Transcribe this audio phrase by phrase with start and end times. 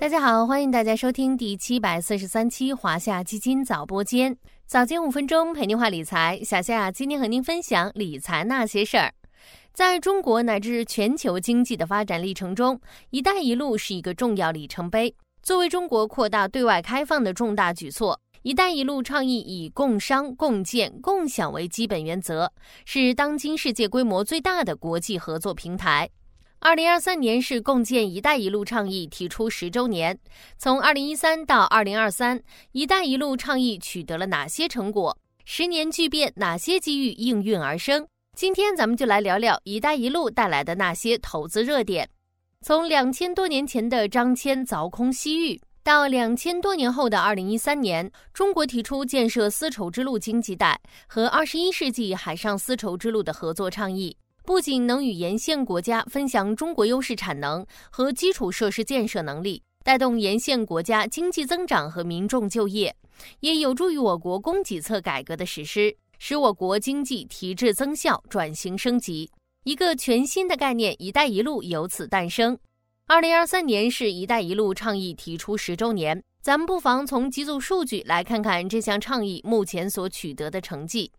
[0.00, 4.34] 大家好，欢迎大家收听第七百四十三期华夏基金早播间，
[4.64, 6.40] 早间五分钟陪您话理财。
[6.42, 9.12] 小夏今天和您分享理财那些事儿。
[9.74, 12.80] 在中国乃至全球经济的发展历程中
[13.12, 15.14] ，“一带一路”是一个重要里程碑。
[15.42, 22.50] 作为中国扩大对外开放的重大举措，“一带一路”倡议以共商、共建、共享为基本原则，
[22.86, 26.08] 是当今世界规模最大的国际合作平台。
[26.62, 30.18] 二零二三年是共建“一带一路”倡议提出十周年。
[30.58, 32.38] 从二零一三到二零二三
[32.72, 35.16] ，“一带一路”倡议取得了哪些成果？
[35.46, 38.06] 十年巨变，哪些机遇应运而生？
[38.36, 42.06] 今天咱们就来聊聊“一带一路”带来的那些投资热点。
[42.60, 54.14] 从两千多年前的张骞凿空西域，到两千多年后的二零一三年，中国提出建设丝绸之路经济带和二十一世纪海上丝绸之路的合作倡议。
[54.44, 62.94] 不仅能与沿线国家分享中国优势产能和基础设施建设能力，带动沿线国家经济增长和民众就业，
[63.40, 69.30] 也有助于我国供给侧改革的实施，使我国经济提质增效、转型升级。
[69.64, 72.58] 一个全新的概念“一带一路”由此诞生。
[73.06, 81.12] 二零二三年是一带一路倡议提出十周年，咱们不妨从几组数据来看看这项倡议目前所取得的成绩。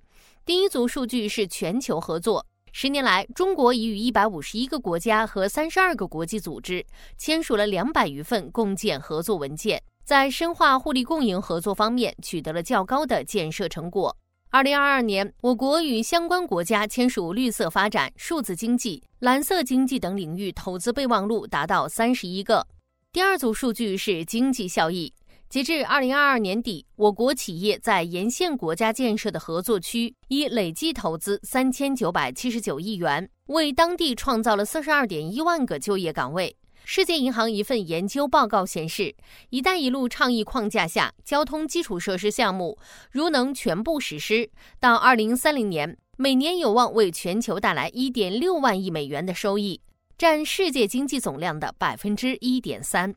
[0.44, 2.44] 第一组数据是全球合作。
[2.74, 6.86] 十年来，中国已与一百五十一个国家和三十二个国际组织
[7.18, 14.16] 签署了两百余份共建合作文件，在深化互利共赢合作方面取得了较高的建设成果。
[14.50, 22.66] 二零二二年，我国与相关国家签署绿色发展、数字经济、蓝色经济等领域投资备忘录达到三十一个。
[23.12, 25.14] 第二组数据是经济效益。
[25.52, 36.56] 截至二零二二年底，我国企业在沿线国家建设的合作区已累计投资三千九百七十九亿元，为当地创造了四十二点一万个就业岗位。
[36.86, 39.14] 世界银行一份研究报告显示
[39.52, 42.78] ，“一带一路”倡议框架下，交通基础设施项目
[43.12, 49.82] 如能全部实施，到二零三零年，每年有望为全球带来一点六万亿美元的收益，
[50.18, 53.14] 占世界经济总量的百分之一点三。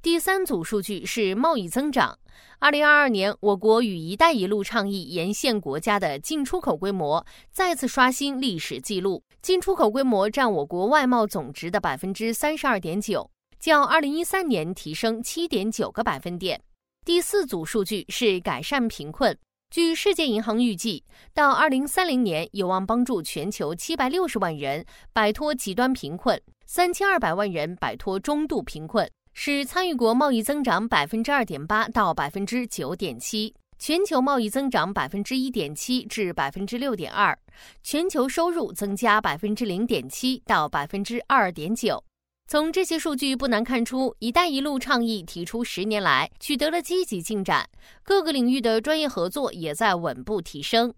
[0.00, 2.16] 第三组数据是贸易增长。
[2.60, 16.62] 二零二二年，我国与“一带一路”倡议沿线国家的进出口规模再次刷新历史记录，进出口规模占我国外贸总值的百分之三十二点九，较二零一三年提升七点九个百分点。
[17.04, 19.36] 第四组数据是改善贫困。
[19.68, 21.02] 据世界银行预计，
[21.34, 29.10] 到二零三零年，有望帮助全球七百六十万人摆脱极端贫困，三千二百万人摆脱中度贫困。
[29.40, 37.38] 使参与国贸易增长百分之二点八到百分之九点七，全球贸易增长百分之一点七至百分之六点二，
[37.84, 42.02] 全球收入增加百分之零点七到百分之二点九。
[42.48, 47.64] 从这些数据不难看出，“一带一路”倡议提出十年来取得了积极进展，
[48.02, 50.92] 各个领域的专业合作也在稳步提升。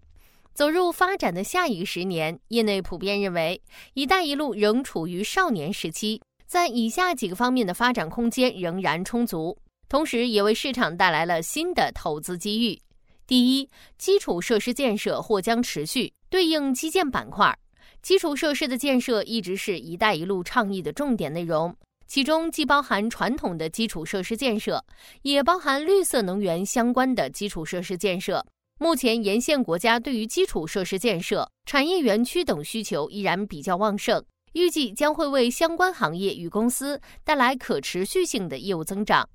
[0.55, 3.61] 走入发展的下一个十年，业内普遍认为
[3.93, 6.19] ，“一带一路”仍处于少年时期。
[6.51, 9.57] 在以下几个方面的发展空间仍然充足，
[9.87, 12.77] 同时也为市场带来了新的投资机遇。
[13.25, 17.57] 第一，基础设施建设或将持续对应基建板块。
[18.01, 21.73] 基础设施的建设一直是一带一路倡议的重点内容，
[22.05, 24.83] 其中既包含传统的基础设施建设，
[25.21, 28.45] 也包含绿色能源相关的基础设施建设。
[28.77, 34.21] 目前，沿线国家对于基础设施建设、产业园区等需求依然比较旺盛。
[34.53, 39.27] 预计将会为相关行业与公司带来可持续性的业务增长。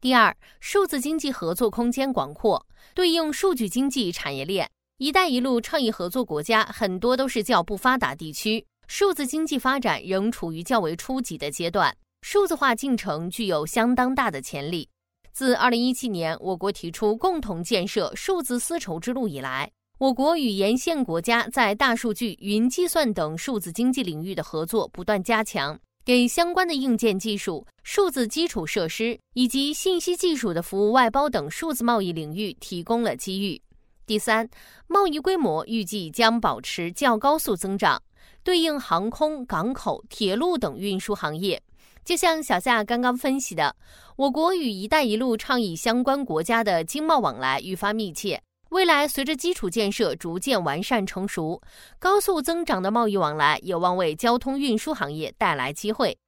[0.00, 4.68] 第二，数字经济合作空间广阔，对应数据经济产业链。
[4.98, 14.88] “一带一路”倡议合作国家很多都是较不发达地区，数字经济发展仍处于较为初级的阶段，数字化进程具有相当大的潜力。
[15.32, 33.58] 自2017年我国提出共同建设数字丝绸之路以来，我国与沿线国家在大数据、云计算等数字经济领域的合作不断加强，给相关的硬件技术、数字基础设施以及信息技术的服务外包等数字贸易领域提供了机遇。
[34.04, 34.46] 第三，
[34.86, 37.98] 贸易规模预计将保持较高速增长，
[38.44, 41.62] 对应航空、港口、铁路等运输行业。
[42.04, 43.74] 就像小夏刚刚分析的，
[44.16, 48.38] 我国与“一带一路”倡议相关国家的经贸往来愈发密切。
[48.70, 51.62] 未来，随着基础建设逐渐完善成熟，
[51.98, 56.18] 高速增长的贸易往来有望为交通运输行业带来机会。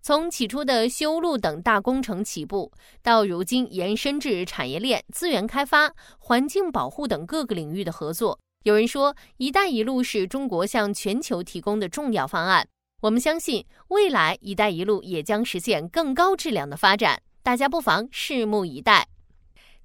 [0.00, 2.72] 从起初的修路等大工程起步，
[3.02, 12.66] 到如今延伸至产业链、资源开发、环境保护等各个领域的合作，有人说“一带一路”是中国向全球提供的重要方案。
[13.02, 17.20] 我们相信，未来“一带一路”也将实现更高质量的发展。
[17.42, 19.08] 大家不妨拭目以待。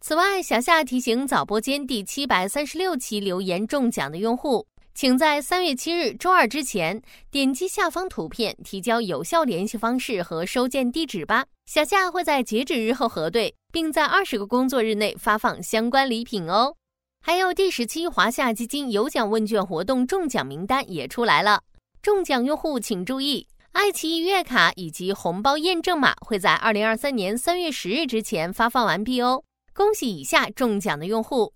[0.06, 7.02] 此外，小夏提醒早播间第七百三十六期留言中奖的用户，请在三月七日周二之前
[7.32, 11.46] 点击下方图片提交有效联系方式和收件地址吧。
[11.68, 16.76] 小夏会在截止日后核对，并在二十个工作日内发放相关礼品哦。
[17.22, 21.62] 还有第十期华夏基金有奖问卷活动中奖名单也出来了，
[22.02, 29.46] 中奖用户请注意，爱奇艺月卡以及红包验证码会在二零二三年三月十日之前发放完毕哦。
[29.76, 31.52] 恭喜以下中奖的用户！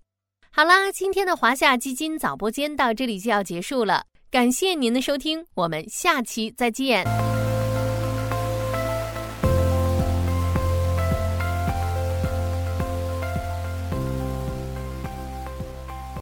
[0.50, 7.06] 好啦，今天的华夏基金早播间到这里就要结束了，感谢您的收听，我们下期再见。